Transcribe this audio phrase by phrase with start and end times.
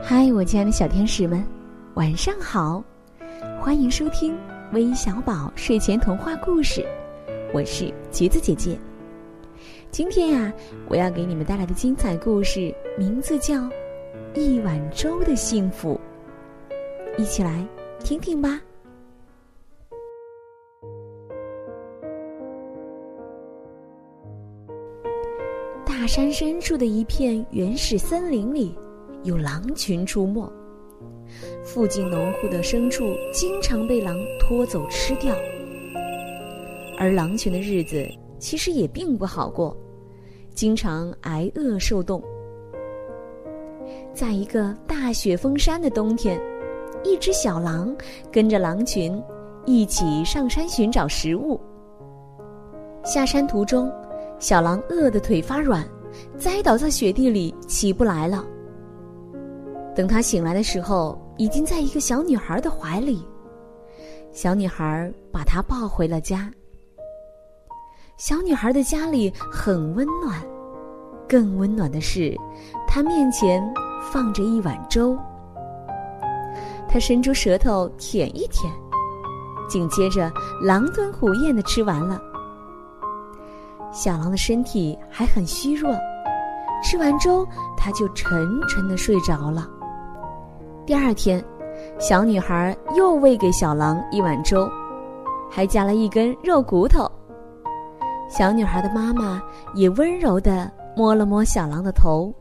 [0.00, 1.44] 嗨，我亲爱的小天使们，
[1.94, 2.82] 晚上好！
[3.60, 4.38] 欢迎收听
[4.72, 6.86] 微小宝睡前童话故事，
[7.52, 8.78] 我是橘子姐姐。
[9.90, 10.52] 今天呀，
[10.88, 13.56] 我要给你们带来的精彩故事名字叫
[14.34, 16.00] 《一碗粥的幸福》，
[17.20, 17.66] 一起来
[17.98, 18.60] 听听吧。
[25.84, 28.74] 大山深处的一片原始森林里。
[29.24, 30.50] 有狼群出没，
[31.64, 35.34] 附近农户的牲畜经常被狼拖走吃掉，
[36.98, 38.06] 而狼群的日子
[38.38, 39.76] 其实也并不好过，
[40.54, 42.22] 经常挨饿受冻。
[44.14, 46.40] 在一个大雪封山的冬天，
[47.04, 47.94] 一只小狼
[48.32, 49.20] 跟着狼群
[49.66, 51.60] 一起上山寻找食物。
[53.04, 53.92] 下山途中，
[54.38, 55.86] 小狼饿得腿发软，
[56.36, 58.44] 栽倒在雪地里起不来了。
[59.98, 63.26] 等他醒来的时候，已经在一个小女孩的怀里。
[64.30, 66.48] 小女孩把他抱回了家。
[68.16, 70.40] 小女孩的家里很温暖，
[71.28, 72.32] 更温暖的是，
[72.86, 73.60] 她面前
[74.12, 75.18] 放着一碗粥。
[76.88, 78.72] 她伸出舌头舔一舔，
[79.68, 80.32] 紧接着
[80.62, 82.22] 狼吞虎咽的吃完了。
[83.90, 85.92] 小狼的身体还很虚弱，
[86.84, 87.44] 吃完粥，
[87.76, 89.68] 他就沉沉的睡着了。
[90.88, 91.44] 第二天，
[92.00, 94.66] 小女孩又喂给小狼一碗粥，
[95.50, 97.06] 还加了一根肉骨头。
[98.30, 99.42] 小女孩的妈妈
[99.74, 102.32] 也温柔的摸了摸小狼的头。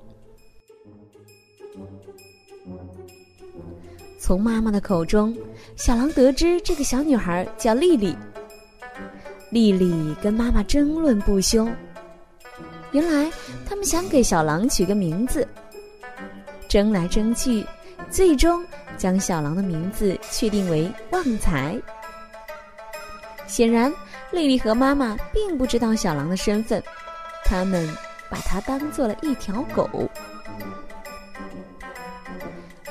[4.17, 5.35] 从妈妈的口中，
[5.75, 8.15] 小狼得知这个小女孩叫丽丽。
[9.49, 11.67] 丽丽跟妈妈争论不休，
[12.93, 13.29] 原来
[13.67, 15.45] 他们想给小狼取个名字，
[16.69, 17.65] 争来争去。
[18.09, 18.65] 最终
[18.97, 21.79] 将小狼的名字确定为旺财。
[23.47, 23.93] 显然，
[24.31, 26.81] 丽丽和妈妈并不知道小狼的身份，
[27.45, 27.87] 他们
[28.29, 29.89] 把它当做了一条狗。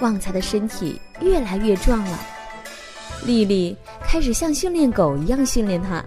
[0.00, 2.18] 旺财的身体越来越壮了，
[3.24, 6.04] 丽丽开始像训练狗一样训练它。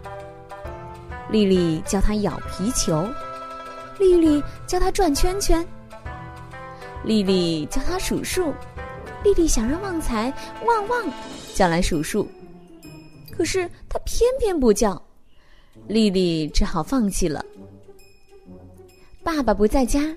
[1.29, 3.07] 丽丽教它咬皮球，
[3.99, 5.65] 丽丽教它转圈圈，
[7.03, 8.53] 丽丽教它数数。
[9.23, 10.33] 丽丽想让旺财
[10.65, 11.05] 旺旺
[11.53, 12.27] 叫来数数，
[13.31, 15.01] 可是他偏偏不叫，
[15.87, 17.43] 丽丽只好放弃了。
[19.21, 20.15] 爸爸不在家，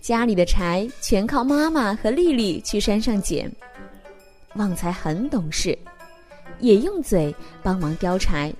[0.00, 3.50] 家里的柴全靠妈妈和丽丽去山上捡。
[4.56, 5.78] 旺财很懂事，
[6.58, 8.52] 也用嘴帮忙叼柴。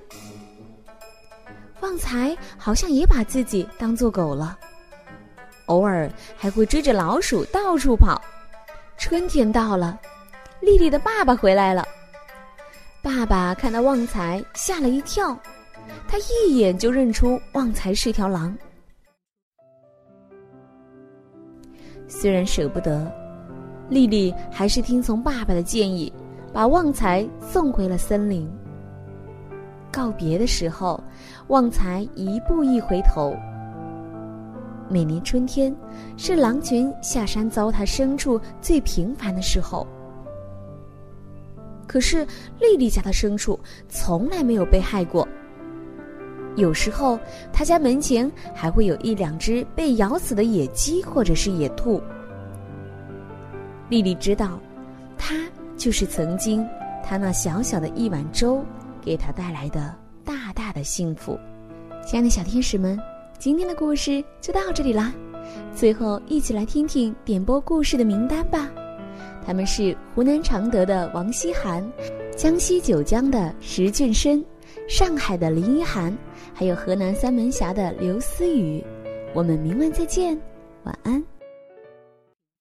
[1.80, 4.56] 旺财好像也把自己当做狗了，
[5.66, 8.22] 偶尔还会追着老鼠到处跑。
[8.98, 9.96] 春天到了，
[10.60, 11.86] 丽丽的爸爸回来了。
[13.00, 15.38] 爸爸看到旺财，吓了一跳，
[16.08, 18.54] 他一眼就认出旺财是条狼。
[22.08, 23.10] 虽然舍不得，
[23.88, 26.12] 丽丽还是听从爸爸的建议，
[26.52, 28.50] 把旺财送回了森林。
[29.92, 31.00] 告别的时候，
[31.46, 33.32] 旺财一步一回头。
[34.90, 35.74] 每年春天，
[36.16, 39.86] 是狼群下山糟蹋牲畜最频繁的时候。
[41.86, 42.26] 可是
[42.60, 45.26] 丽丽家的牲畜从来没有被害过。
[46.56, 47.18] 有时候，
[47.52, 52.02] 她家门前还会有一两只被咬死的野鸡或者是野兔。
[53.88, 54.58] 丽丽知道，
[55.16, 55.34] 她
[55.76, 56.66] 就是曾经
[57.04, 58.64] 她那小小的一碗粥
[59.00, 59.94] 给她带来的
[60.24, 61.38] 大大的幸福。
[62.06, 62.98] 亲爱的小天使们。
[63.38, 65.14] 今天的故事就到这里啦，
[65.72, 68.68] 最后一起来听听点播故事的名单吧。
[69.46, 71.88] 他们是湖南常德的王希涵，
[72.36, 74.44] 江西九江的石俊深，
[74.88, 76.12] 上海的林一涵，
[76.52, 78.84] 还有河南三门峡的刘思雨。
[79.32, 80.36] 我们明晚再见，
[80.82, 81.24] 晚安。